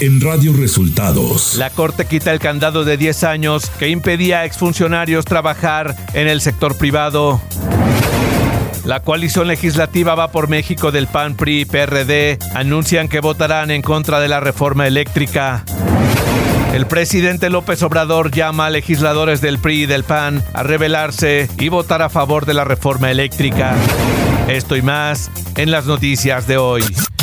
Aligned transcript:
en 0.00 0.20
Radio 0.20 0.54
Resultados. 0.54 1.56
La 1.56 1.68
Corte 1.68 2.06
quita 2.06 2.32
el 2.32 2.38
candado 2.38 2.84
de 2.84 2.96
10 2.96 3.24
años 3.24 3.70
que 3.78 3.88
impedía 3.88 4.40
a 4.40 4.44
exfuncionarios 4.46 5.26
trabajar 5.26 5.94
en 6.14 6.26
el 6.26 6.40
sector 6.40 6.76
privado. 6.78 7.40
La 8.84 9.00
coalición 9.00 9.46
legislativa 9.46 10.14
Va 10.14 10.32
por 10.32 10.48
México 10.48 10.90
del 10.90 11.06
PAN, 11.06 11.36
PRI 11.36 11.60
y 11.60 11.64
PRD 11.66 12.38
anuncian 12.54 13.08
que 13.08 13.20
votarán 13.20 13.70
en 13.70 13.82
contra 13.82 14.20
de 14.20 14.28
la 14.28 14.40
reforma 14.40 14.86
eléctrica. 14.86 15.64
El 16.72 16.86
presidente 16.86 17.50
López 17.50 17.82
Obrador 17.82 18.30
llama 18.30 18.66
a 18.66 18.70
legisladores 18.70 19.42
del 19.42 19.58
PRI 19.58 19.82
y 19.82 19.86
del 19.86 20.04
PAN 20.04 20.42
a 20.54 20.62
rebelarse 20.62 21.50
y 21.58 21.68
votar 21.68 22.00
a 22.00 22.08
favor 22.08 22.46
de 22.46 22.54
la 22.54 22.64
reforma 22.64 23.10
eléctrica. 23.10 23.74
Esto 24.48 24.76
y 24.76 24.82
más 24.82 25.30
en 25.56 25.70
las 25.70 25.84
noticias 25.84 26.46
de 26.46 26.56
hoy. 26.56 26.84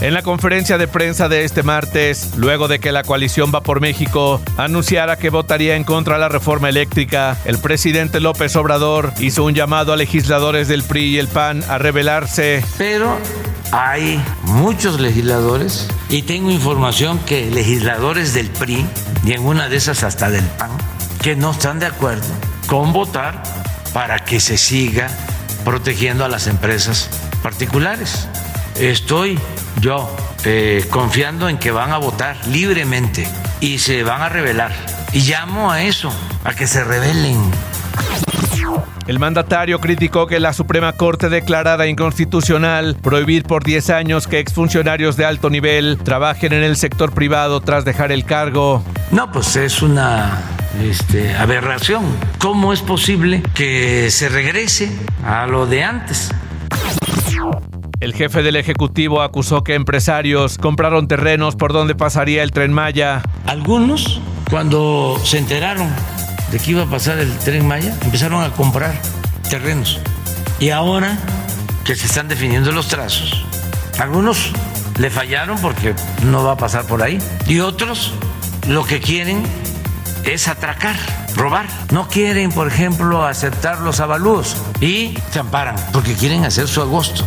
En 0.00 0.14
la 0.14 0.22
conferencia 0.22 0.78
de 0.78 0.88
prensa 0.88 1.28
de 1.28 1.44
este 1.44 1.62
martes, 1.62 2.30
luego 2.36 2.68
de 2.68 2.78
que 2.78 2.90
la 2.90 3.02
coalición 3.02 3.52
Va 3.54 3.60
por 3.60 3.82
México 3.82 4.40
anunciara 4.56 5.16
que 5.16 5.28
votaría 5.28 5.76
en 5.76 5.84
contra 5.84 6.14
de 6.14 6.20
la 6.20 6.30
reforma 6.30 6.70
eléctrica, 6.70 7.36
el 7.44 7.58
presidente 7.58 8.18
López 8.18 8.56
Obrador 8.56 9.12
hizo 9.20 9.44
un 9.44 9.54
llamado 9.54 9.92
a 9.92 9.96
legisladores 9.96 10.68
del 10.68 10.84
PRI 10.84 11.04
y 11.04 11.18
el 11.18 11.28
PAN 11.28 11.62
a 11.68 11.76
rebelarse. 11.76 12.64
Pero 12.78 13.18
hay 13.72 14.24
muchos 14.44 15.00
legisladores 15.00 15.86
y 16.08 16.22
tengo 16.22 16.50
información 16.50 17.18
que 17.18 17.50
legisladores 17.50 18.32
del 18.32 18.48
PRI 18.48 18.86
y 19.26 19.32
en 19.32 19.44
una 19.44 19.68
de 19.68 19.76
esas 19.76 20.02
hasta 20.02 20.30
del 20.30 20.46
PAN 20.46 20.70
que 21.20 21.36
no 21.36 21.50
están 21.50 21.78
de 21.78 21.84
acuerdo 21.84 22.26
con 22.66 22.94
votar 22.94 23.42
para 23.92 24.24
que 24.24 24.40
se 24.40 24.56
siga 24.56 25.08
protegiendo 25.62 26.24
a 26.24 26.28
las 26.28 26.46
empresas 26.46 27.10
particulares. 27.42 28.28
Estoy 28.78 29.38
yo 29.80 30.14
eh, 30.44 30.86
confiando 30.90 31.48
en 31.48 31.58
que 31.58 31.70
van 31.70 31.92
a 31.92 31.98
votar 31.98 32.36
libremente 32.48 33.26
y 33.60 33.78
se 33.78 34.02
van 34.02 34.22
a 34.22 34.28
rebelar. 34.28 34.72
Y 35.12 35.20
llamo 35.20 35.70
a 35.70 35.82
eso, 35.82 36.12
a 36.44 36.54
que 36.54 36.66
se 36.66 36.84
rebelen. 36.84 37.40
El 39.06 39.18
mandatario 39.18 39.80
criticó 39.80 40.28
que 40.28 40.38
la 40.38 40.52
Suprema 40.52 40.92
Corte 40.92 41.28
declarara 41.28 41.88
inconstitucional 41.88 42.96
prohibir 43.02 43.42
por 43.42 43.64
10 43.64 43.90
años 43.90 44.28
que 44.28 44.38
exfuncionarios 44.38 45.16
de 45.16 45.24
alto 45.24 45.50
nivel 45.50 45.98
trabajen 45.98 46.52
en 46.52 46.62
el 46.62 46.76
sector 46.76 47.12
privado 47.12 47.60
tras 47.60 47.84
dejar 47.84 48.12
el 48.12 48.24
cargo. 48.24 48.84
No, 49.10 49.32
pues 49.32 49.56
es 49.56 49.82
una 49.82 50.42
este, 50.80 51.34
aberración. 51.36 52.04
¿Cómo 52.38 52.72
es 52.72 52.82
posible 52.82 53.42
que 53.54 54.10
se 54.12 54.28
regrese 54.28 54.92
a 55.24 55.46
lo 55.46 55.66
de 55.66 55.82
antes? 55.82 56.30
El 58.00 58.14
jefe 58.14 58.42
del 58.42 58.56
Ejecutivo 58.56 59.20
acusó 59.20 59.62
que 59.62 59.74
empresarios 59.74 60.56
compraron 60.56 61.06
terrenos 61.06 61.54
por 61.54 61.74
donde 61.74 61.94
pasaría 61.94 62.42
el 62.42 62.50
tren 62.50 62.72
Maya. 62.72 63.20
Algunos, 63.44 64.22
cuando 64.48 65.20
se 65.22 65.36
enteraron 65.36 65.86
de 66.50 66.58
que 66.58 66.70
iba 66.70 66.84
a 66.84 66.86
pasar 66.86 67.18
el 67.18 67.30
tren 67.40 67.68
Maya, 67.68 67.94
empezaron 68.02 68.42
a 68.42 68.48
comprar 68.52 68.98
terrenos. 69.50 70.00
Y 70.60 70.70
ahora 70.70 71.18
que 71.84 71.94
se 71.94 72.06
están 72.06 72.26
definiendo 72.26 72.72
los 72.72 72.88
trazos, 72.88 73.44
algunos 73.98 74.50
le 74.98 75.10
fallaron 75.10 75.60
porque 75.60 75.94
no 76.24 76.42
va 76.42 76.52
a 76.52 76.56
pasar 76.56 76.86
por 76.86 77.02
ahí. 77.02 77.18
Y 77.46 77.60
otros 77.60 78.14
lo 78.66 78.82
que 78.86 79.00
quieren 79.00 79.42
es 80.24 80.48
atracar, 80.48 80.96
robar. 81.36 81.66
No 81.92 82.08
quieren, 82.08 82.50
por 82.50 82.66
ejemplo, 82.66 83.26
aceptar 83.26 83.80
los 83.80 84.00
avalúos 84.00 84.56
y 84.80 85.18
se 85.32 85.38
amparan 85.38 85.76
porque 85.92 86.14
quieren 86.14 86.46
hacer 86.46 86.66
su 86.66 86.80
agosto. 86.80 87.26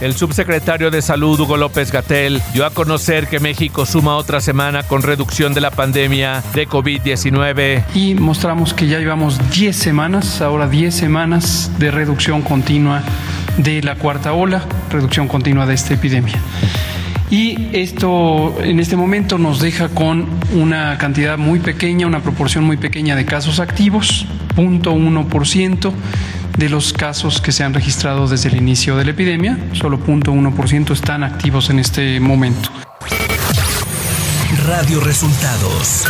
El 0.00 0.14
subsecretario 0.14 0.92
de 0.92 1.02
Salud, 1.02 1.40
Hugo 1.40 1.56
López 1.56 1.90
Gatel, 1.90 2.40
dio 2.54 2.64
a 2.64 2.70
conocer 2.70 3.26
que 3.26 3.40
México 3.40 3.84
suma 3.84 4.14
otra 4.14 4.40
semana 4.40 4.84
con 4.84 5.02
reducción 5.02 5.54
de 5.54 5.60
la 5.60 5.72
pandemia 5.72 6.40
de 6.54 6.68
COVID-19. 6.68 7.82
Y 7.96 8.14
mostramos 8.14 8.74
que 8.74 8.86
ya 8.86 9.00
llevamos 9.00 9.40
10 9.50 9.74
semanas, 9.74 10.40
ahora 10.40 10.68
10 10.68 10.94
semanas 10.94 11.72
de 11.80 11.90
reducción 11.90 12.42
continua 12.42 13.02
de 13.56 13.82
la 13.82 13.96
cuarta 13.96 14.34
ola, 14.34 14.64
reducción 14.88 15.26
continua 15.26 15.66
de 15.66 15.74
esta 15.74 15.94
epidemia. 15.94 16.36
Y 17.28 17.76
esto 17.76 18.56
en 18.62 18.78
este 18.78 18.94
momento 18.96 19.36
nos 19.36 19.60
deja 19.60 19.88
con 19.88 20.28
una 20.54 20.96
cantidad 20.96 21.36
muy 21.38 21.58
pequeña, 21.58 22.06
una 22.06 22.20
proporción 22.20 22.62
muy 22.62 22.76
pequeña 22.76 23.16
de 23.16 23.24
casos 23.24 23.58
activos, 23.58 24.26
0.1% 24.54 25.92
de 26.58 26.68
los 26.68 26.92
casos 26.92 27.40
que 27.40 27.52
se 27.52 27.62
han 27.62 27.72
registrado 27.72 28.26
desde 28.26 28.48
el 28.48 28.56
inicio 28.56 28.96
de 28.96 29.04
la 29.04 29.12
epidemia, 29.12 29.56
solo 29.72 29.98
0.1% 29.98 30.92
están 30.92 31.22
activos 31.22 31.70
en 31.70 31.78
este 31.78 32.18
momento. 32.18 32.70
Radio 34.66 35.00
Resultados. 35.00 36.06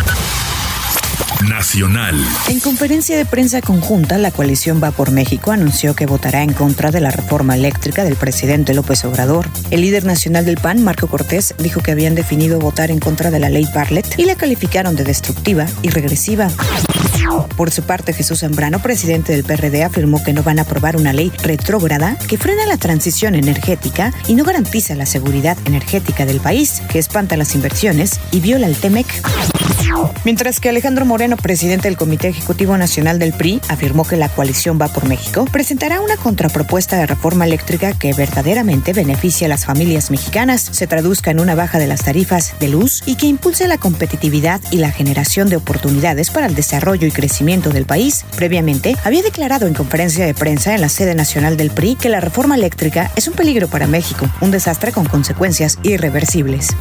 Nacional. 1.49 2.17
En 2.49 2.61
conferencia 2.61 3.17
de 3.17 3.25
prensa 3.25 3.61
conjunta, 3.61 4.19
la 4.19 4.31
coalición 4.31 4.83
Va 4.83 4.91
por 4.91 5.13
México 5.13 5.53
anunció 5.53 5.95
que 5.95 6.07
votará 6.07 6.43
en 6.43 6.53
contra 6.53 6.91
de 6.91 7.01
la 7.01 7.11
reforma 7.11 7.55
eléctrica 7.55 8.05
del 8.05 8.17
presidente 8.17 8.75
López 8.75 9.05
Obrador. 9.05 9.49
El 9.71 9.83
líder 9.83 10.05
nacional 10.05 10.45
del 10.45 10.57
PAN, 10.57 10.83
Marco 10.83 11.07
Cortés, 11.07 11.55
dijo 11.59 11.81
que 11.81 11.93
habían 11.93 12.15
definido 12.15 12.59
votar 12.59 12.91
en 12.91 12.99
contra 12.99 13.31
de 13.31 13.39
la 13.39 13.49
ley 13.49 13.67
Bartlett 13.73 14.19
y 14.19 14.25
la 14.25 14.35
calificaron 14.35 14.97
de 14.97 15.05
destructiva 15.05 15.67
y 15.83 15.91
regresiva. 15.91 16.51
Por 17.57 17.71
su 17.71 17.83
parte, 17.83 18.13
Jesús 18.13 18.41
Zambrano, 18.41 18.81
presidente 18.81 19.33
del 19.33 19.45
PRD, 19.45 19.85
afirmó 19.85 20.23
que 20.23 20.33
no 20.33 20.43
van 20.43 20.59
a 20.59 20.63
aprobar 20.63 20.97
una 20.97 21.13
ley 21.13 21.33
retrógrada 21.43 22.17
que 22.29 22.39
frena 22.39 22.67
la 22.67 22.77
transición 22.77 23.35
energética 23.35 24.13
y 24.27 24.35
no 24.35 24.45
garantiza 24.45 24.95
la 24.95 25.07
seguridad 25.07 25.57
energética 25.65 26.27
del 26.27 26.41
país, 26.41 26.81
que 26.91 26.99
espanta 26.99 27.37
las 27.37 27.55
inversiones 27.55 28.19
y 28.31 28.41
viola 28.41 28.67
el 28.67 28.77
TEMEC. 28.77 29.07
Mientras 30.25 30.61
que 30.61 30.69
Alejandro 30.69 31.05
Moreno, 31.07 31.37
presidente 31.37 31.89
del 31.89 31.97
Comité 31.97 32.29
Ejecutivo 32.29 32.77
Nacional 32.77 33.19
del 33.19 33.33
PRI, 33.33 33.61
afirmó 33.69 34.05
que 34.05 34.17
la 34.17 34.29
coalición 34.29 34.79
Va 34.81 34.89
por 34.89 35.09
México 35.09 35.47
presentará 35.51 36.01
una 36.01 36.17
contrapropuesta 36.17 36.97
de 36.97 37.07
reforma 37.07 37.47
eléctrica 37.47 37.93
que 37.93 38.13
verdaderamente 38.13 38.93
beneficie 38.93 39.47
a 39.47 39.49
las 39.49 39.65
familias 39.65 40.11
mexicanas, 40.11 40.69
se 40.73 40.87
traduzca 40.87 41.31
en 41.31 41.41
una 41.41 41.55
baja 41.55 41.79
de 41.79 41.87
las 41.87 42.05
tarifas 42.05 42.55
de 42.61 42.69
luz 42.69 43.03
y 43.07 43.17
que 43.17 43.27
impulse 43.27 43.69
la 43.69 43.79
competitividad 43.79 44.61
y 44.71 44.79
la 44.79 44.91
generación 44.91 45.49
de 45.49 45.57
oportunidades 45.57 46.31
para 46.31 46.47
el 46.47 46.55
desarrollo 46.55 47.07
y 47.07 47.11
crecimiento 47.11 47.71
del 47.71 47.87
país. 47.87 48.25
Previamente, 48.37 48.97
había 49.05 49.23
declarado 49.23 49.67
en 49.67 49.75
conferencia 49.75 50.27
de 50.27 50.35
prensa 50.35 50.75
en 50.75 50.81
la 50.81 50.89
sede 50.89 51.15
nacional 51.15 51.57
del 51.57 51.71
PRI 51.71 51.97
que 51.97 52.09
la 52.09 52.21
reforma 52.21 52.57
eléctrica 52.57 53.11
es 53.17 53.29
un 53.29 53.35
peligro 53.35 53.69
para 53.69 53.87
México, 53.87 54.29
un 54.41 54.51
desastre 54.51 54.93
con 54.93 55.07
consecuencias 55.07 55.79
irreversibles. 55.83 56.75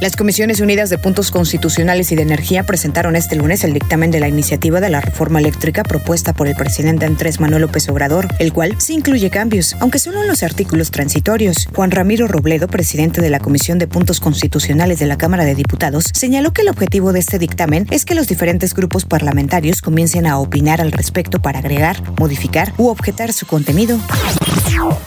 Las 0.00 0.16
Comisiones 0.16 0.60
Unidas 0.60 0.90
de 0.90 0.98
Puntos 0.98 1.30
Constitucionales 1.30 2.10
y 2.12 2.16
de 2.16 2.22
Energía 2.22 2.64
presentaron 2.64 3.16
este 3.16 3.36
lunes 3.36 3.64
el 3.64 3.72
dictamen 3.72 4.10
de 4.10 4.20
la 4.20 4.28
iniciativa 4.28 4.80
de 4.80 4.88
la 4.90 5.00
reforma 5.00 5.38
eléctrica 5.38 5.82
propuesta 5.82 6.32
por 6.32 6.46
el 6.46 6.54
presidente 6.54 7.06
Andrés 7.06 7.40
Manuel 7.40 7.62
López 7.62 7.88
Obrador, 7.88 8.28
el 8.38 8.52
cual 8.52 8.76
sí 8.78 8.94
incluye 8.94 9.30
cambios, 9.30 9.76
aunque 9.80 9.98
solo 9.98 10.22
en 10.22 10.28
los 10.28 10.42
artículos 10.42 10.90
transitorios. 10.90 11.68
Juan 11.74 11.90
Ramiro 11.90 12.28
Robledo, 12.28 12.68
presidente 12.68 13.20
de 13.20 13.30
la 13.30 13.40
Comisión 13.40 13.78
de 13.78 13.88
Puntos 13.88 14.20
Constitucionales 14.20 14.98
de 14.98 15.06
la 15.06 15.18
Cámara 15.18 15.44
de 15.44 15.54
Diputados, 15.54 16.06
señaló 16.12 16.52
que 16.52 16.62
el 16.62 16.68
objetivo 16.68 17.12
de 17.12 17.20
este 17.20 17.38
dictamen 17.38 17.86
es 17.90 18.04
que 18.04 18.14
los 18.14 18.28
diferentes 18.28 18.74
grupos 18.74 19.04
parlamentarios 19.04 19.80
comiencen 19.80 20.26
a 20.26 20.38
opinar 20.38 20.80
al 20.80 20.92
respecto 20.92 21.40
para 21.40 21.60
agregar, 21.60 22.02
modificar 22.18 22.72
u 22.78 22.88
objetar 22.88 23.32
su 23.32 23.46
contenido. 23.46 23.98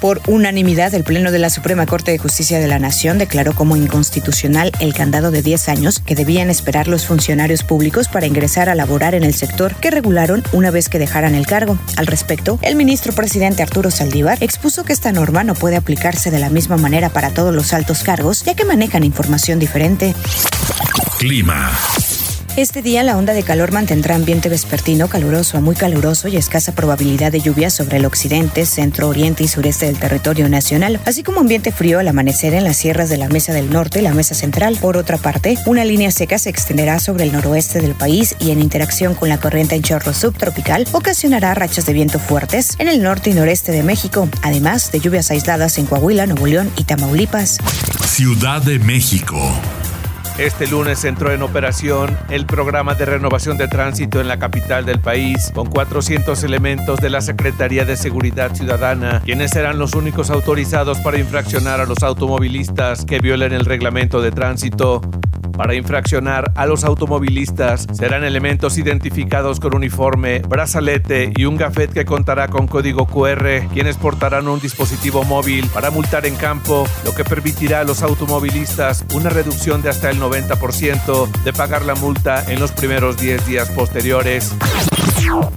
Por 0.02 0.22
unanimidad, 0.28 0.94
el 0.94 1.04
Pleno 1.04 1.32
de 1.32 1.40
la 1.40 1.50
Suprema 1.50 1.86
Corte 1.86 2.12
de 2.12 2.18
Justicia 2.18 2.60
de 2.60 2.68
la 2.68 2.80
Nación 2.80 3.18
declaró 3.18 3.54
como 3.54 3.76
inconstitucional 3.76 4.33
el 4.80 4.94
candado 4.96 5.30
de 5.30 5.44
10 5.44 5.70
años 5.70 6.00
que 6.00 6.16
debían 6.16 6.50
esperar 6.50 6.88
los 6.88 7.06
funcionarios 7.06 7.62
públicos 7.62 8.08
para 8.08 8.26
ingresar 8.26 8.68
a 8.68 8.74
laborar 8.74 9.14
en 9.14 9.24
el 9.24 9.36
sector 9.36 9.76
que 9.76 9.92
regularon 9.92 10.44
una 10.54 10.72
vez 10.72 10.90
que 10.90 10.98
dejaran 10.98 11.36
el 11.36 11.46
cargo. 11.46 11.78
Al 11.98 12.08
respecto, 12.08 12.58
el 12.64 12.76
ministro 12.76 13.14
presidente 13.14 13.62
Arturo 13.62 13.92
Saldívar 13.92 14.40
expuso 14.42 14.86
que 14.86 14.94
esta 14.94 15.12
norma 15.12 15.44
no 15.44 15.54
puede 15.54 15.76
aplicarse 15.76 16.32
de 16.32 16.40
la 16.40 16.50
misma 16.50 16.78
manera 16.78 17.10
para 17.10 17.30
todos 17.30 17.54
los 17.54 17.74
altos 17.74 18.02
cargos, 18.02 18.44
ya 18.44 18.56
que 18.56 18.66
manejan 18.66 19.04
información 19.04 19.60
diferente. 19.60 20.16
Clima. 21.20 21.72
Este 22.56 22.84
día 22.84 23.02
la 23.02 23.18
onda 23.18 23.34
de 23.34 23.42
calor 23.42 23.72
mantendrá 23.72 24.14
ambiente 24.14 24.48
vespertino 24.48 25.08
caluroso 25.08 25.58
a 25.58 25.60
muy 25.60 25.74
caluroso 25.74 26.28
y 26.28 26.38
escasa 26.38 26.76
probabilidad 26.76 27.32
de 27.32 27.40
lluvia 27.40 27.72
sobre 27.72 27.98
el 27.98 28.06
occidente, 28.06 28.68
centro, 28.68 29.10
oriente 29.10 29.44
y 29.44 29.48
sureste 29.48 29.88
del 29.88 29.98
territorio 29.98 30.48
nacional, 30.48 31.00
así 31.06 31.24
como 31.24 31.40
ambiente 31.40 31.72
frío 31.72 31.98
al 31.98 32.08
amanecer 32.08 32.54
en 32.54 32.64
las 32.64 32.78
sierras 32.78 33.10
de 33.10 33.18
la 33.18 33.28
Mesa 33.28 33.54
del 33.54 33.72
Norte 33.72 34.00
y 34.00 34.02
la 34.04 34.14
Mesa 34.14 34.36
Central. 34.36 34.78
Por 34.80 34.98
otra 34.98 35.18
parte, 35.18 35.58
una 35.66 35.84
línea 35.84 36.12
seca 36.12 36.38
se 36.38 36.52
extenderá 36.52 37.00
sobre 37.00 37.24
el 37.24 37.32
noroeste 37.32 37.82
del 37.82 37.96
país 37.96 38.36
y 38.40 38.52
en 38.52 38.62
interacción 38.62 39.16
con 39.16 39.30
la 39.30 39.40
corriente 39.40 39.74
en 39.74 39.82
chorro 39.82 40.14
subtropical 40.14 40.88
ocasionará 40.92 41.56
rachas 41.56 41.88
de 41.88 41.94
viento 41.94 42.20
fuertes 42.20 42.76
en 42.78 42.88
el 42.88 43.02
norte 43.02 43.32
y 43.32 43.34
noreste 43.34 43.72
de 43.72 43.82
México, 43.82 44.30
además 44.44 44.92
de 44.92 45.00
lluvias 45.00 45.32
aisladas 45.32 45.80
en 45.80 45.88
Coahuila, 45.88 46.28
Nuevo 46.28 46.46
León 46.46 46.72
y 46.78 46.84
Tamaulipas. 46.84 47.58
Ciudad 48.06 48.62
de 48.62 48.78
México. 48.78 49.40
Este 50.38 50.66
lunes 50.66 51.06
entró 51.06 51.32
en 51.32 51.44
operación 51.44 52.18
el 52.32 52.48
programa 52.48 52.96
de 52.96 53.06
renovación 53.06 53.56
de 53.56 53.68
tránsito 53.68 54.20
en 54.20 54.28
la 54.28 54.40
capital 54.40 54.84
del 54.84 55.00
país, 55.00 55.52
con 55.54 55.68
400 55.70 56.44
elementos 56.44 57.00
de 57.00 57.12
la 57.12 57.22
Secretaría 57.22 57.86
de 57.86 57.96
Seguridad 57.96 58.56
Ciudadana, 58.56 59.22
quienes 59.24 59.52
serán 59.52 59.78
los 59.78 59.94
únicos 59.94 60.32
autorizados 60.32 60.98
para 61.02 61.20
infraccionar 61.20 61.80
a 61.82 61.86
los 61.86 62.02
automovilistas 62.02 63.06
que 63.06 63.20
violen 63.20 63.54
el 63.54 63.66
reglamento 63.66 64.22
de 64.22 64.32
tránsito. 64.32 65.02
Para 65.56 65.76
infraccionar 65.76 66.52
a 66.56 66.66
los 66.66 66.84
automovilistas 66.84 67.88
serán 67.94 68.24
elementos 68.24 68.78
identificados 68.78 69.60
con 69.60 69.76
uniforme, 69.76 70.40
brazalete 70.40 71.32
y 71.36 71.46
un 71.46 71.58
gafet 71.58 71.94
que 71.94 72.06
contará 72.06 72.48
con 72.48 72.68
código 72.68 73.06
QR, 73.06 73.68
quienes 73.72 73.98
portarán 73.98 74.48
un 74.48 74.60
dispositivo 74.60 75.24
móvil 75.24 75.68
para 75.68 75.92
multar 75.92 76.26
en 76.26 76.36
campo, 76.36 76.88
lo 77.06 77.14
que 77.14 77.24
permitirá 77.24 77.82
a 77.82 77.84
los 77.84 78.02
automovilistas 78.02 79.06
una 79.14 79.30
reducción 79.30 79.82
de 79.82 79.90
hasta 79.90 80.10
el 80.10 80.20
90% 80.20 81.44
de 81.44 81.54
pagar 81.54 81.86
la 81.86 81.96
multa 81.96 82.44
en 82.52 82.60
los 82.60 82.72
primeros 82.72 83.18
10 83.18 83.46
días 83.46 83.70
posteriores. 83.70 84.54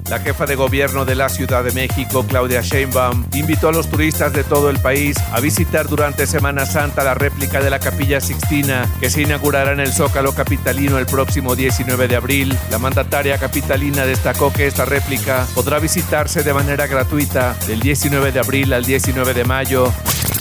La 0.08 0.20
jefa 0.20 0.46
de 0.46 0.54
gobierno 0.54 1.04
de 1.04 1.16
la 1.16 1.28
Ciudad 1.28 1.64
de 1.64 1.72
México, 1.72 2.24
Claudia 2.26 2.62
Sheinbaum, 2.62 3.24
invitó 3.34 3.68
a 3.68 3.72
los 3.72 3.88
turistas 3.90 4.32
de 4.32 4.44
todo 4.44 4.70
el 4.70 4.78
país 4.78 5.16
a 5.32 5.40
visitar 5.40 5.88
durante 5.88 6.26
Semana 6.26 6.64
Santa 6.64 7.02
la 7.02 7.14
réplica 7.14 7.60
de 7.60 7.70
la 7.70 7.80
Capilla 7.80 8.20
Sixtina, 8.20 8.88
que 9.00 9.10
se 9.10 9.22
inaugurará 9.22 9.72
en 9.72 9.80
el 9.80 9.92
Zócalo 9.92 10.32
Capitalino 10.32 10.98
el 10.98 11.06
próximo 11.06 11.56
19 11.56 12.08
de 12.08 12.16
abril. 12.16 12.56
La 12.70 12.78
mandataria 12.78 13.38
capitalina 13.38 14.06
destacó 14.06 14.52
que 14.52 14.66
esta 14.66 14.84
réplica 14.84 15.46
podrá 15.54 15.78
visitarse 15.80 16.42
de 16.42 16.54
manera 16.54 16.86
gratuita 16.86 17.54
del 17.66 17.80
19 17.80 18.32
de 18.32 18.40
abril 18.40 18.72
al 18.72 18.84
19 18.84 19.34
de 19.34 19.44
mayo. 19.44 19.92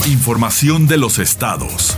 Información 0.06 0.88
de 0.88 0.98
los 0.98 1.18
estados. 1.18 1.98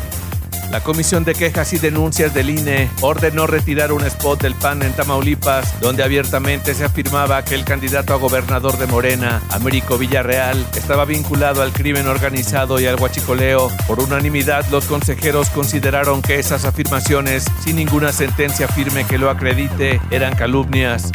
La 0.71 0.81
Comisión 0.81 1.23
de 1.23 1.33
Quejas 1.33 1.71
y 1.71 1.77
Denuncias 1.77 2.33
del 2.33 2.49
INE 2.49 2.89
ordenó 3.01 3.47
retirar 3.47 3.93
un 3.93 4.03
spot 4.03 4.41
del 4.41 4.53
PAN 4.53 4.83
en 4.83 4.93
Tamaulipas, 4.93 5.79
donde 5.79 6.03
abiertamente 6.03 6.73
se 6.73 6.83
afirmaba 6.83 7.43
que 7.45 7.55
el 7.55 7.63
candidato 7.63 8.13
a 8.13 8.17
gobernador 8.17 8.77
de 8.77 8.85
Morena, 8.85 9.41
Américo 9.49 9.97
Villarreal, 9.97 10.67
estaba 10.75 11.05
vinculado 11.05 11.61
al 11.61 11.71
crimen 11.71 12.07
organizado 12.07 12.79
y 12.81 12.85
al 12.85 12.99
huachicoleo. 12.99 13.71
Por 13.87 14.01
unanimidad, 14.01 14.65
los 14.69 14.85
consejeros 14.85 15.49
consideraron 15.51 16.21
que 16.21 16.37
esas 16.37 16.65
afirmaciones, 16.65 17.45
sin 17.63 17.77
ninguna 17.77 18.11
sentencia 18.11 18.67
firme 18.67 19.05
que 19.05 19.17
lo 19.17 19.29
acredite, 19.29 20.01
eran 20.11 20.35
calumnias. 20.35 21.11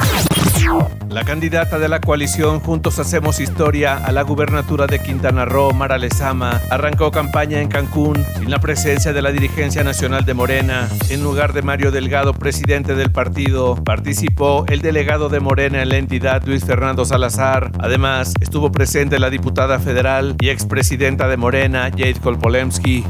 La 1.08 1.24
candidata 1.24 1.78
de 1.78 1.90
la 1.90 2.00
coalición 2.00 2.58
Juntos 2.60 2.98
Hacemos 2.98 3.38
Historia 3.38 3.96
a 3.96 4.12
la 4.12 4.22
gubernatura 4.22 4.86
de 4.86 4.98
Quintana 4.98 5.44
Roo, 5.44 5.72
Mara 5.72 5.98
Lezama, 5.98 6.58
arrancó 6.70 7.10
campaña 7.10 7.60
en 7.60 7.68
Cancún 7.68 8.24
sin 8.38 8.50
la 8.50 8.60
presencia 8.60 9.12
de 9.12 9.20
la 9.20 9.30
dirigencia 9.30 9.84
nacional 9.84 10.24
de 10.24 10.32
Morena. 10.32 10.88
En 11.10 11.22
lugar 11.22 11.52
de 11.52 11.60
Mario 11.60 11.90
Delgado, 11.90 12.32
presidente 12.32 12.94
del 12.94 13.12
partido, 13.12 13.76
participó 13.84 14.64
el 14.68 14.80
delegado 14.80 15.28
de 15.28 15.40
Morena 15.40 15.82
en 15.82 15.90
la 15.90 15.98
entidad, 15.98 16.42
Luis 16.46 16.64
Fernando 16.64 17.04
Salazar. 17.04 17.70
Además, 17.78 18.32
estuvo 18.40 18.72
presente 18.72 19.18
la 19.18 19.28
diputada 19.28 19.78
federal 19.80 20.34
y 20.40 20.48
expresidenta 20.48 21.28
de 21.28 21.36
Morena, 21.36 21.90
Jade 21.90 22.20
Kolpolemsky. 22.22 23.04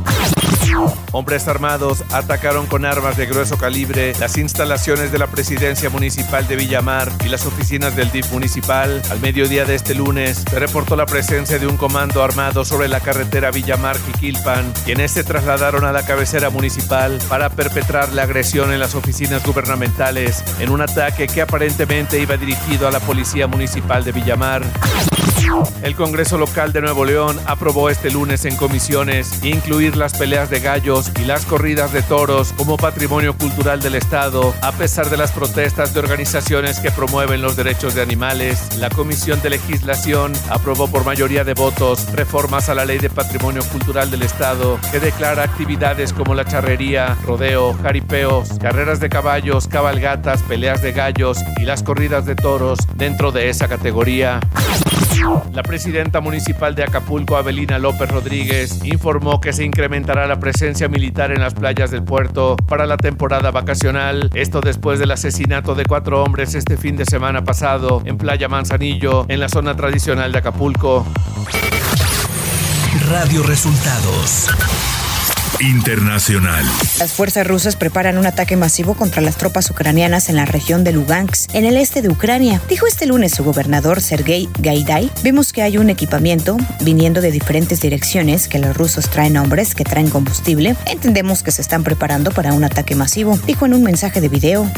Hombres 1.12 1.46
armados 1.46 2.04
atacaron 2.10 2.66
con 2.66 2.86
armas 2.86 3.16
de 3.16 3.26
grueso 3.26 3.58
calibre 3.58 4.14
las 4.18 4.38
instalaciones 4.38 5.12
de 5.12 5.18
la 5.18 5.26
presidencia 5.26 5.90
municipal 5.90 6.46
de 6.48 6.56
Villamar 6.56 7.10
y 7.24 7.28
las 7.28 7.44
oficinas 7.46 7.94
del 7.94 8.10
DIF 8.10 8.32
municipal. 8.32 9.02
Al 9.10 9.20
mediodía 9.20 9.64
de 9.64 9.74
este 9.74 9.94
lunes 9.94 10.42
se 10.48 10.58
reportó 10.58 10.96
la 10.96 11.06
presencia 11.06 11.58
de 11.58 11.66
un 11.66 11.76
comando 11.76 12.22
armado 12.22 12.64
sobre 12.64 12.88
la 12.88 13.00
carretera 13.00 13.50
Villamar-Jiquilpan, 13.50 14.72
quienes 14.84 15.12
se 15.12 15.24
trasladaron 15.24 15.84
a 15.84 15.92
la 15.92 16.04
cabecera 16.04 16.50
municipal 16.50 17.18
para 17.28 17.50
perpetrar 17.50 18.12
la 18.12 18.22
agresión 18.22 18.72
en 18.72 18.80
las 18.80 18.94
oficinas 18.94 19.44
gubernamentales 19.44 20.42
en 20.58 20.70
un 20.70 20.80
ataque 20.80 21.26
que 21.26 21.42
aparentemente 21.42 22.20
iba 22.20 22.36
dirigido 22.36 22.88
a 22.88 22.90
la 22.90 23.00
policía 23.00 23.46
municipal 23.46 24.04
de 24.04 24.12
Villamar. 24.12 24.62
El 25.82 25.96
Congreso 25.96 26.38
Local 26.38 26.72
de 26.72 26.80
Nuevo 26.80 27.04
León 27.04 27.38
aprobó 27.46 27.90
este 27.90 28.10
lunes 28.10 28.44
en 28.44 28.56
comisiones 28.56 29.42
incluir 29.42 29.96
las 29.96 30.16
peleas 30.16 30.48
de 30.50 30.60
gallos 30.60 31.10
y 31.20 31.24
las 31.24 31.44
corridas 31.44 31.92
de 31.92 32.02
toros 32.02 32.52
como 32.56 32.76
patrimonio 32.76 33.36
cultural 33.36 33.80
del 33.80 33.96
Estado, 33.96 34.54
a 34.62 34.72
pesar 34.72 35.10
de 35.10 35.16
las 35.16 35.32
protestas 35.32 35.92
de 35.92 36.00
organizaciones 36.00 36.78
que 36.78 36.90
promueven 36.90 37.42
los 37.42 37.56
derechos 37.56 37.94
de 37.94 38.02
animales. 38.02 38.76
La 38.78 38.90
Comisión 38.90 39.42
de 39.42 39.50
Legislación 39.50 40.32
aprobó 40.50 40.86
por 40.88 41.04
mayoría 41.04 41.44
de 41.44 41.54
votos 41.54 42.12
reformas 42.12 42.68
a 42.68 42.74
la 42.74 42.84
Ley 42.84 42.98
de 42.98 43.10
Patrimonio 43.10 43.62
Cultural 43.64 44.10
del 44.10 44.22
Estado 44.22 44.78
que 44.92 45.00
declara 45.00 45.42
actividades 45.42 46.12
como 46.12 46.34
la 46.34 46.44
charrería, 46.44 47.16
rodeo, 47.24 47.74
jaripeos, 47.82 48.50
carreras 48.60 49.00
de 49.00 49.08
caballos, 49.08 49.66
cabalgatas, 49.66 50.42
peleas 50.42 50.82
de 50.82 50.92
gallos 50.92 51.38
y 51.58 51.64
las 51.64 51.82
corridas 51.82 52.26
de 52.26 52.36
toros 52.36 52.78
dentro 52.94 53.32
de 53.32 53.48
esa 53.48 53.68
categoría. 53.68 54.40
La 55.52 55.62
presidenta 55.62 56.20
municipal 56.20 56.74
de 56.74 56.84
Acapulco, 56.84 57.36
Abelina 57.36 57.78
López 57.78 58.10
Rodríguez, 58.10 58.84
informó 58.84 59.40
que 59.40 59.52
se 59.52 59.64
incrementará 59.64 60.26
la 60.26 60.40
presencia 60.40 60.88
militar 60.88 61.30
en 61.30 61.40
las 61.40 61.54
playas 61.54 61.90
del 61.90 62.02
puerto 62.02 62.56
para 62.66 62.86
la 62.86 62.96
temporada 62.96 63.50
vacacional. 63.50 64.30
Esto 64.34 64.60
después 64.60 64.98
del 64.98 65.10
asesinato 65.10 65.74
de 65.74 65.84
cuatro 65.84 66.22
hombres 66.22 66.54
este 66.54 66.76
fin 66.76 66.96
de 66.96 67.04
semana 67.04 67.44
pasado 67.44 68.02
en 68.04 68.18
Playa 68.18 68.48
Manzanillo, 68.48 69.26
en 69.28 69.40
la 69.40 69.48
zona 69.48 69.76
tradicional 69.76 70.32
de 70.32 70.38
Acapulco. 70.38 71.06
Radio 73.08 73.42
Resultados. 73.42 74.48
Internacional. 75.62 76.64
Las 76.98 77.12
fuerzas 77.12 77.46
rusas 77.46 77.76
preparan 77.76 78.18
un 78.18 78.26
ataque 78.26 78.56
masivo 78.56 78.94
contra 78.94 79.22
las 79.22 79.36
tropas 79.36 79.70
ucranianas 79.70 80.28
en 80.28 80.34
la 80.34 80.44
región 80.44 80.82
de 80.82 80.90
Lugansk, 80.90 81.54
en 81.54 81.64
el 81.64 81.76
este 81.76 82.02
de 82.02 82.08
Ucrania. 82.08 82.60
Dijo 82.68 82.88
este 82.88 83.06
lunes 83.06 83.32
su 83.32 83.44
gobernador 83.44 84.00
Sergei 84.00 84.48
Gaidai. 84.58 85.08
Vemos 85.22 85.52
que 85.52 85.62
hay 85.62 85.78
un 85.78 85.88
equipamiento 85.88 86.56
viniendo 86.80 87.20
de 87.20 87.30
diferentes 87.30 87.80
direcciones, 87.80 88.48
que 88.48 88.58
los 88.58 88.76
rusos 88.76 89.08
traen 89.08 89.36
hombres 89.36 89.76
que 89.76 89.84
traen 89.84 90.10
combustible. 90.10 90.74
Entendemos 90.86 91.44
que 91.44 91.52
se 91.52 91.62
están 91.62 91.84
preparando 91.84 92.32
para 92.32 92.52
un 92.54 92.64
ataque 92.64 92.96
masivo, 92.96 93.38
dijo 93.46 93.64
en 93.64 93.74
un 93.74 93.84
mensaje 93.84 94.20
de 94.20 94.28
video. 94.28 94.68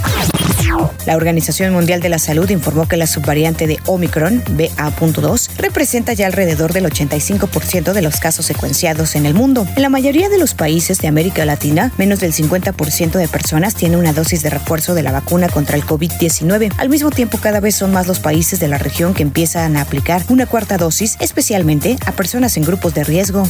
La 1.07 1.17
Organización 1.17 1.73
Mundial 1.73 2.01
de 2.01 2.09
la 2.11 2.19
Salud 2.19 2.49
informó 2.51 2.89
que 2.89 2.97
la 2.97 3.07
subvariante 3.07 3.67
de 3.67 3.79
Omicron, 3.87 4.43
BA.2, 4.51 5.51
representa 5.57 6.13
ya 6.13 6.27
alrededor 6.27 6.73
del 6.73 6.87
85% 6.87 7.93
de 7.93 8.03
los 8.03 8.17
casos 8.17 8.47
secuenciados 8.47 9.15
en 9.15 9.25
el 9.25 9.35
mundo. 9.35 9.67
En 9.77 9.83
la 9.83 9.89
mayoría 9.89 10.29
de 10.29 10.39
los 10.39 10.53
países 10.53 10.74
de 10.75 11.07
América 11.07 11.45
Latina, 11.45 11.93
menos 11.99 12.19
del 12.19 12.33
50% 12.33 13.13
de 13.13 13.29
personas 13.29 13.77
tiene 13.77 13.97
una 13.97 14.13
dosis 14.13 14.43
de 14.43 14.51
refuerzo 14.51 14.95
de 14.95 15.05
la 15.05 15.13
vacuna 15.13 15.49
contra 15.49 15.77
el 15.77 15.85
COVID-19. 15.85 16.73
Al 16.79 16.89
mismo 16.89 17.13
tiempo, 17.13 17.39
cada 17.39 17.61
vez 17.61 17.77
son 17.77 17.93
más 17.93 18.09
los 18.09 18.19
países 18.19 18.59
de 18.59 18.67
la 18.67 18.77
región 18.77 19.15
que 19.15 19.23
empiezan 19.23 19.77
a 19.77 19.83
aplicar 19.83 20.25
una 20.31 20.47
cuarta 20.47 20.77
dosis, 20.77 21.17
especialmente 21.21 21.97
a 22.07 22.13
personas 22.13 22.57
en 22.57 22.65
grupos 22.65 22.93
de 22.93 23.05
riesgo. 23.05 23.47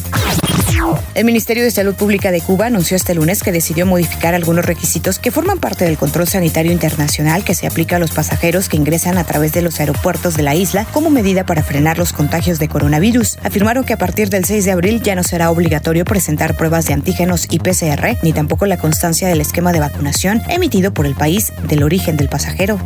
El 1.14 1.24
Ministerio 1.24 1.62
de 1.62 1.70
Salud 1.70 1.94
Pública 1.94 2.32
de 2.32 2.40
Cuba 2.40 2.66
anunció 2.66 2.96
este 2.96 3.14
lunes 3.14 3.42
que 3.42 3.52
decidió 3.52 3.86
modificar 3.86 4.34
algunos 4.34 4.64
requisitos 4.64 5.18
que 5.20 5.30
forman 5.30 5.60
parte 5.60 5.84
del 5.84 5.96
control 5.96 6.26
sanitario 6.26 6.72
internacional 6.72 7.44
que 7.44 7.54
se 7.54 7.66
aplica 7.68 7.96
a 7.96 7.98
los 8.00 8.10
pasajeros 8.10 8.68
que 8.68 8.76
ingresan 8.76 9.16
a 9.16 9.24
través 9.24 9.52
de 9.52 9.62
los 9.62 9.78
aeropuertos 9.78 10.36
de 10.36 10.42
la 10.42 10.56
isla 10.56 10.86
como 10.92 11.10
medida 11.10 11.46
para 11.46 11.62
frenar 11.62 11.98
los 11.98 12.12
contagios 12.12 12.58
de 12.58 12.68
coronavirus. 12.68 13.38
Afirmaron 13.44 13.84
que 13.84 13.92
a 13.92 13.98
partir 13.98 14.28
del 14.28 14.44
6 14.44 14.64
de 14.64 14.72
abril 14.72 15.02
ya 15.02 15.14
no 15.14 15.22
será 15.22 15.50
obligatorio 15.50 16.04
presentar 16.04 16.56
pruebas 16.56 16.86
de 16.86 16.94
antígenos 16.94 17.46
y 17.48 17.60
PCR, 17.60 18.18
ni 18.22 18.32
tampoco 18.32 18.66
la 18.66 18.76
constancia 18.76 19.28
del 19.28 19.40
esquema 19.40 19.72
de 19.72 19.80
vacunación 19.80 20.42
emitido 20.48 20.92
por 20.92 21.06
el 21.06 21.14
país 21.14 21.52
del 21.68 21.84
origen 21.84 22.16
del 22.16 22.28
pasajero. 22.28 22.80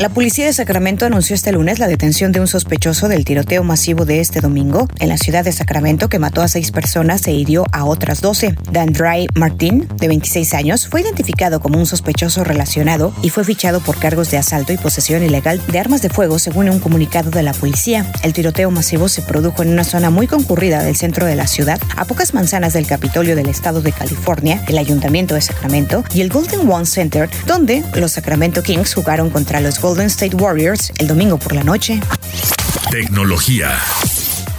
La 0.00 0.08
policía 0.08 0.46
de 0.46 0.52
Sacramento 0.52 1.06
anunció 1.06 1.34
este 1.34 1.52
lunes 1.52 1.78
la 1.78 1.86
detención 1.86 2.32
de 2.32 2.40
un 2.40 2.48
sospechoso 2.48 3.06
del 3.06 3.24
tiroteo 3.24 3.62
masivo 3.62 4.04
de 4.04 4.20
este 4.20 4.40
domingo 4.40 4.88
en 4.98 5.08
la 5.08 5.18
ciudad 5.18 5.44
de 5.44 5.52
Sacramento 5.52 6.08
que 6.08 6.18
mató 6.18 6.42
a 6.42 6.48
seis 6.48 6.71
personas 6.72 7.26
e 7.26 7.32
hirió 7.32 7.64
a 7.72 7.84
otras 7.84 8.20
12. 8.20 8.56
Dandray 8.72 9.28
Martin, 9.34 9.86
de 9.96 10.08
26 10.08 10.54
años, 10.54 10.88
fue 10.88 11.02
identificado 11.02 11.60
como 11.60 11.78
un 11.78 11.86
sospechoso 11.86 12.42
relacionado 12.42 13.12
y 13.22 13.30
fue 13.30 13.44
fichado 13.44 13.80
por 13.80 13.98
cargos 13.98 14.30
de 14.30 14.38
asalto 14.38 14.72
y 14.72 14.78
posesión 14.78 15.22
ilegal 15.22 15.62
de 15.68 15.78
armas 15.78 16.02
de 16.02 16.10
fuego, 16.10 16.38
según 16.38 16.68
un 16.68 16.80
comunicado 16.80 17.30
de 17.30 17.42
la 17.42 17.52
policía. 17.52 18.10
El 18.22 18.32
tiroteo 18.32 18.70
masivo 18.70 19.08
se 19.08 19.22
produjo 19.22 19.62
en 19.62 19.70
una 19.70 19.84
zona 19.84 20.10
muy 20.10 20.26
concurrida 20.26 20.82
del 20.82 20.96
centro 20.96 21.26
de 21.26 21.36
la 21.36 21.46
ciudad, 21.46 21.80
a 21.96 22.04
pocas 22.04 22.34
manzanas 22.34 22.72
del 22.72 22.86
Capitolio 22.86 23.36
del 23.36 23.48
Estado 23.48 23.82
de 23.82 23.92
California, 23.92 24.64
el 24.68 24.78
Ayuntamiento 24.78 25.34
de 25.34 25.42
Sacramento 25.42 26.04
y 26.14 26.20
el 26.22 26.30
Golden 26.30 26.70
One 26.70 26.86
Center, 26.86 27.28
donde 27.46 27.84
los 27.94 28.12
Sacramento 28.12 28.62
Kings 28.62 28.94
jugaron 28.94 29.30
contra 29.30 29.60
los 29.60 29.78
Golden 29.80 30.06
State 30.06 30.36
Warriors 30.36 30.92
el 30.98 31.06
domingo 31.06 31.38
por 31.38 31.54
la 31.54 31.62
noche. 31.62 32.00
Tecnología. 32.90 33.70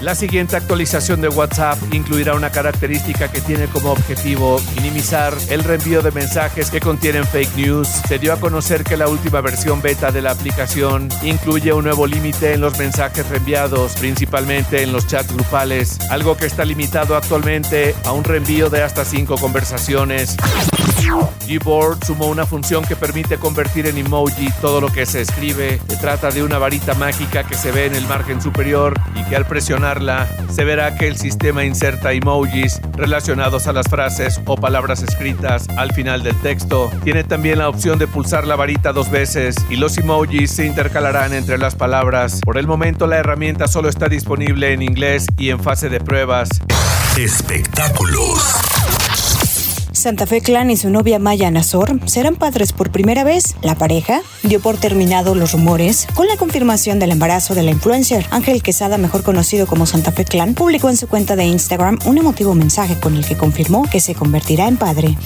La 0.03 0.15
siguiente 0.15 0.57
actualización 0.57 1.22
de 1.22 1.29
WhatsApp 1.29 1.77
incluirá 1.93 2.36
una 2.36 2.51
característica 2.51 3.31
que 3.31 3.39
tiene 3.39 3.67
como 3.67 3.93
objetivo 3.93 4.60
minimizar 4.75 5.33
el 5.50 5.63
reenvío 5.63 6.01
de 6.01 6.12
mensajes 6.12 6.69
que 6.69 6.81
contienen 6.81 7.25
fake 7.25 7.55
news. 7.55 7.88
Se 7.88 8.19
dio 8.19 8.33
a 8.33 8.38
conocer 8.38 8.83
que 8.83 8.98
la 8.98 9.07
última 9.07 9.39
versión 9.39 9.81
beta 9.81 10.12
de 10.12 10.22
la 10.22 10.31
aplicación 10.31 11.07
incluye 11.22 11.72
un 11.72 11.86
nuevo 11.86 12.05
límite 12.05 12.51
en 12.51 12.60
los 12.60 12.77
mensajes 12.77 13.29
reenviados, 13.29 13.93
principalmente 13.93 14.83
en 14.83 14.91
los 14.91 15.07
chats 15.07 15.31
grupales, 15.31 15.98
algo 16.10 16.36
que 16.36 16.48
está 16.48 16.65
limitado 16.65 17.15
actualmente 17.15 17.95
a 18.03 18.12
un 18.12 18.25
reenvío 18.25 18.69
de 18.69 18.83
hasta 18.83 19.05
cinco 19.05 19.38
conversaciones. 19.38 20.36
Gboard 21.48 22.05
sumó 22.05 22.27
una 22.27 22.45
función 22.45 22.83
que 22.86 22.95
permite 22.95 23.38
convertir 23.38 23.88
en 23.88 23.98
emoji 23.98 24.50
todo 24.62 24.81
lo 24.81 24.88
que 24.88 25.05
se 25.05 25.22
escribe. 25.22 25.79
Se 25.88 25.98
trata 25.98 26.31
de 26.31 26.43
una 26.43 26.57
varita 26.57 26.93
mágica 26.93 27.43
que 27.43 27.55
se 27.55 27.72
ve 27.72 27.86
en 27.86 27.95
el 27.95 28.07
margen 28.07 28.41
superior 28.41 28.93
y 29.15 29.24
que 29.25 29.36
al 29.36 29.45
se 30.50 30.64
verá 30.64 30.96
que 30.96 31.08
el 31.08 31.18
sistema 31.18 31.64
inserta 31.64 32.12
emojis 32.14 32.82
relacionados 32.94 33.68
a 33.68 33.74
las 33.74 33.88
frases 33.88 34.42
o 34.46 34.56
palabras 34.56 35.04
escritas 35.04 35.68
al 35.78 35.94
final 35.94 36.24
del 36.24 36.36
texto. 36.42 36.92
Tiene 37.04 37.24
también 37.24 37.60
la 37.60 37.70
opción 37.70 38.00
de 38.00 38.08
pulsar 38.08 38.48
la 38.48 38.56
varita 38.56 38.94
dos 38.94 39.12
veces 39.12 39.56
y 39.70 39.76
los 39.76 39.98
emojis 39.98 40.52
se 40.52 40.66
intercalarán 40.66 41.34
entre 41.34 41.58
las 41.58 41.76
palabras. 41.76 42.40
Por 42.44 42.58
el 42.58 42.68
momento 42.68 43.08
la 43.08 43.18
herramienta 43.18 43.68
solo 43.68 43.90
está 43.90 44.08
disponible 44.08 44.74
en 44.74 44.82
inglés 44.82 45.26
y 45.38 45.50
en 45.50 45.60
fase 45.60 45.90
de 45.90 46.00
pruebas. 46.00 46.50
Espectáculos. 47.18 48.83
Santa 50.03 50.27
Fe 50.27 50.41
Clan 50.41 50.69
y 50.69 50.75
su 50.75 50.89
novia 50.89 51.17
Maya 51.17 51.50
Nazor 51.50 51.98
serán 52.07 52.36
padres 52.36 52.74
por 52.74 52.91
primera 52.91 53.24
vez. 53.24 53.55
La 53.62 53.75
pareja 53.75 54.22
dio 54.43 54.60
por 54.60 54.75
terminado 54.75 55.33
los 55.33 55.53
rumores 55.53 56.07
con 56.13 56.27
la 56.27 56.36
confirmación 56.36 57.00
del 57.00 57.12
embarazo 57.12 57.55
de 57.55 57.63
la 57.63 57.72
influencer. 57.72 58.25
Ángel 58.29 58.62
Quesada, 58.62 58.98
mejor 58.98 59.24
conocido 59.24 59.65
como 59.65 59.86
Santa 59.86 60.12
Fe 60.12 60.25
Clan, 60.25 60.55
publicó 60.55 60.89
en 60.89 60.98
su 60.98 61.07
cuenta 61.07 61.38
de 61.38 61.45
Instagram 61.45 62.00
un 62.03 62.17
emotivo 62.17 62.53
mensaje 62.53 63.00
con 63.00 63.15
el 63.15 63.25
que 63.25 63.38
confirmó 63.38 63.89
que 63.89 64.01
se 64.01 64.13
convertirá 64.13 64.67
en 64.67 64.75
padre. 64.75 65.17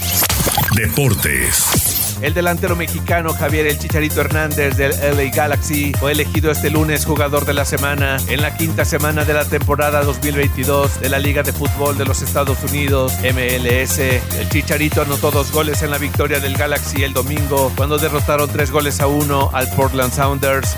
Deportes. 0.76 1.77
El 2.20 2.34
delantero 2.34 2.74
mexicano 2.74 3.32
Javier 3.32 3.66
El 3.66 3.78
Chicharito 3.78 4.20
Hernández 4.20 4.76
del 4.76 4.90
LA 4.90 5.30
Galaxy 5.34 5.92
fue 5.98 6.12
elegido 6.12 6.50
este 6.50 6.68
lunes 6.68 7.04
jugador 7.04 7.44
de 7.44 7.54
la 7.54 7.64
semana 7.64 8.16
en 8.28 8.42
la 8.42 8.56
quinta 8.56 8.84
semana 8.84 9.24
de 9.24 9.34
la 9.34 9.44
temporada 9.44 10.02
2022 10.02 11.00
de 11.00 11.08
la 11.10 11.20
Liga 11.20 11.44
de 11.44 11.52
Fútbol 11.52 11.96
de 11.96 12.04
los 12.04 12.22
Estados 12.22 12.58
Unidos, 12.64 13.12
MLS. 13.22 13.98
El 13.98 14.48
Chicharito 14.48 15.02
anotó 15.02 15.30
dos 15.30 15.52
goles 15.52 15.82
en 15.82 15.92
la 15.92 15.98
victoria 15.98 16.40
del 16.40 16.56
Galaxy 16.56 17.04
el 17.04 17.12
domingo 17.12 17.72
cuando 17.76 17.98
derrotaron 17.98 18.50
tres 18.50 18.72
goles 18.72 19.00
a 19.00 19.06
uno 19.06 19.50
al 19.52 19.68
Portland 19.70 20.12
Sounders. 20.12 20.76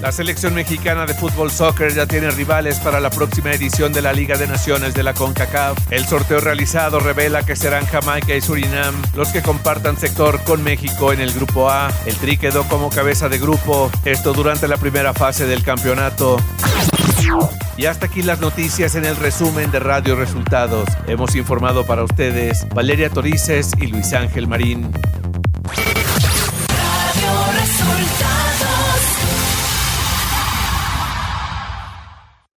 La 0.00 0.12
selección 0.12 0.54
mexicana 0.54 1.04
de 1.04 1.14
fútbol 1.14 1.50
soccer 1.50 1.92
ya 1.92 2.06
tiene 2.06 2.30
rivales 2.30 2.78
para 2.78 3.00
la 3.00 3.10
próxima 3.10 3.50
edición 3.50 3.92
de 3.92 4.02
la 4.02 4.12
Liga 4.12 4.36
de 4.36 4.46
Naciones 4.46 4.94
de 4.94 5.02
la 5.02 5.14
CONCACAF. 5.14 5.76
El 5.90 6.06
sorteo 6.06 6.40
realizado 6.40 7.00
revela 7.00 7.42
que 7.42 7.56
serán 7.56 7.84
Jamaica 7.86 8.34
y 8.36 8.40
Surinam 8.40 8.94
los 9.14 9.28
que 9.28 9.42
compartan 9.42 9.98
sector 9.98 10.27
con 10.44 10.62
México 10.62 11.12
en 11.12 11.20
el 11.20 11.32
grupo 11.32 11.70
A. 11.70 11.90
El 12.04 12.14
Tri 12.16 12.36
quedó 12.36 12.64
como 12.64 12.90
cabeza 12.90 13.28
de 13.28 13.38
grupo, 13.38 13.90
esto 14.04 14.32
durante 14.34 14.68
la 14.68 14.76
primera 14.76 15.14
fase 15.14 15.46
del 15.46 15.62
campeonato. 15.62 16.36
Y 17.76 17.86
hasta 17.86 18.06
aquí 18.06 18.22
las 18.22 18.40
noticias 18.40 18.94
en 18.94 19.04
el 19.04 19.16
resumen 19.16 19.70
de 19.70 19.80
Radio 19.80 20.16
Resultados. 20.16 20.88
Hemos 21.06 21.34
informado 21.34 21.86
para 21.86 22.04
ustedes 22.04 22.66
Valeria 22.74 23.08
Torices 23.08 23.72
y 23.80 23.86
Luis 23.86 24.12
Ángel 24.12 24.46
Marín. 24.48 24.90